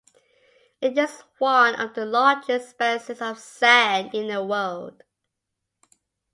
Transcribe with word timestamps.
It 0.81 0.97
is 0.97 1.21
one 1.37 1.75
of 1.79 1.93
the 1.93 2.07
largest 2.07 2.69
expanses 2.69 3.21
of 3.21 3.37
sand 3.37 4.15
in 4.15 4.29
the 4.29 4.43
world. 4.43 5.03